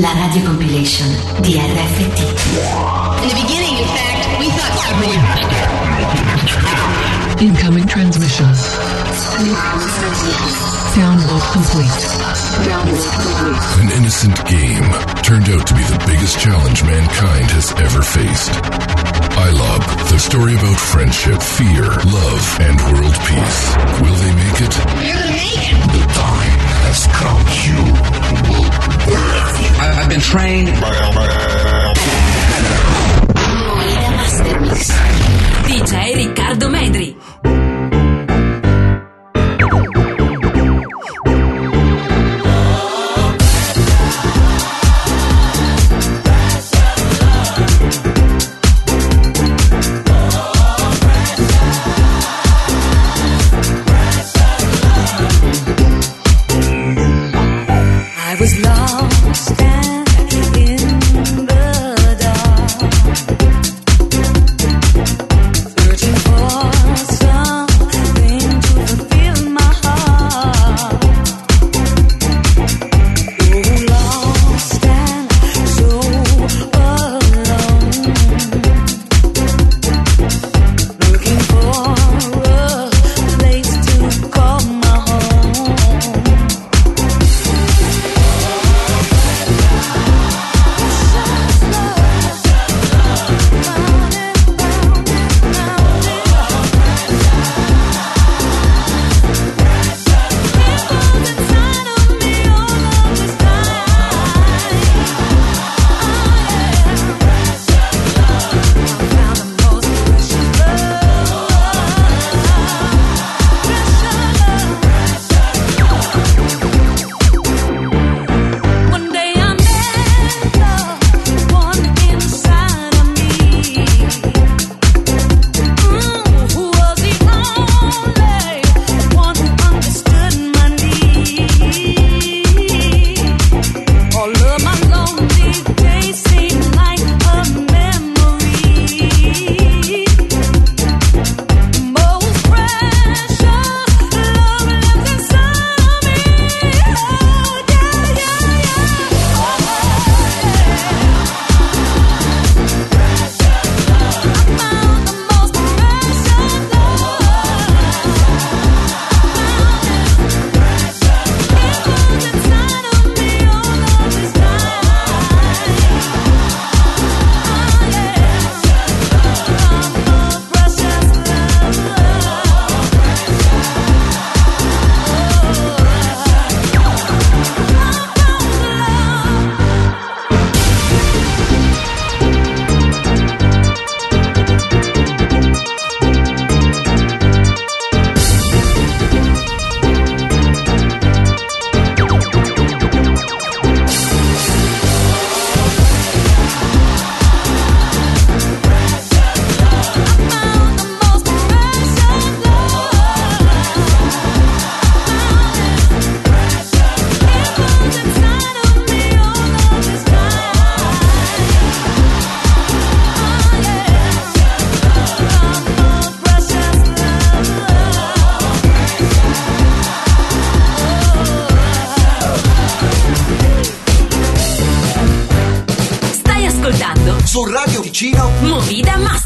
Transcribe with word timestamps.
La 0.00 0.12
radio 0.12 0.42
compilation 0.44 1.08
di 1.40 1.58
RFT. 1.58 2.20
In 3.20 3.28
the 3.28 3.34
beginning, 3.34 3.78
in 3.78 3.88
fact, 3.88 4.38
we 4.38 4.48
thought 4.50 4.78
something. 4.78 5.10
Incoming 7.44 7.86
transmission. 7.86 8.46
Download 10.94 11.42
complete. 11.50 11.98
Complete. 12.62 13.10
An 13.82 13.90
innocent 13.98 14.38
game 14.46 14.86
turned 15.24 15.48
out 15.50 15.66
to 15.66 15.74
be 15.74 15.82
the 15.82 15.98
biggest 16.06 16.38
challenge 16.38 16.84
mankind 16.84 17.50
has 17.50 17.72
ever 17.82 18.02
faced. 18.02 18.52
I 19.34 19.50
love 19.50 19.82
the 20.10 20.18
story 20.18 20.54
about 20.54 20.78
friendship, 20.78 21.42
fear, 21.42 21.90
love, 22.06 22.58
and 22.60 22.78
world 22.92 23.16
peace. 23.26 23.87
trained. 30.28 30.68
DJ 35.64 36.27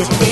just 0.00 0.29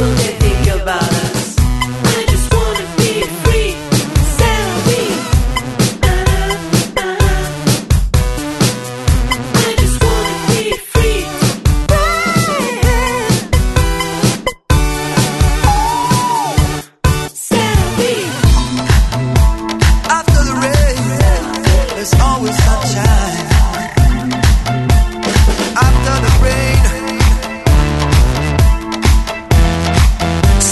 will. 0.00 0.39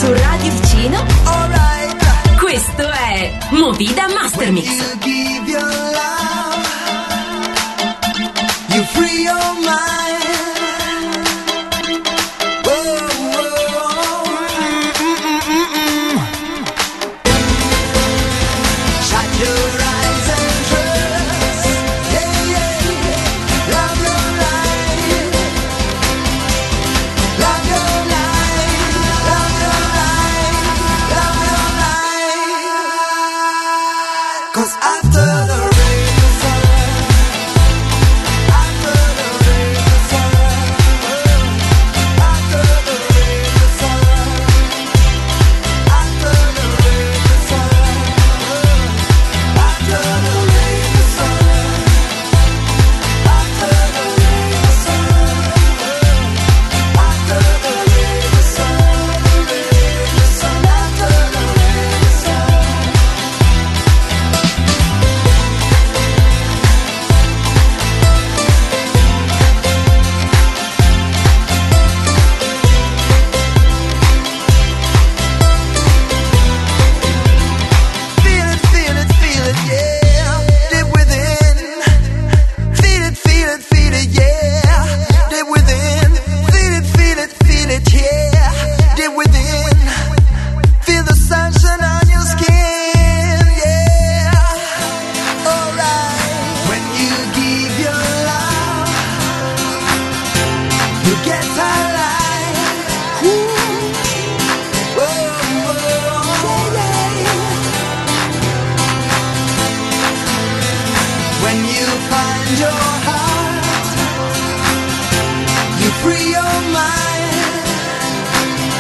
su 0.09 0.15
Radio 0.15 0.53
Vicino. 0.53 1.05
Questo 2.41 2.91
è 2.91 3.39
Movida 3.51 4.07
Master 4.09 4.51
you 8.71 8.85
free 8.85 9.23
your 9.25 9.55
mind. 9.61 10.08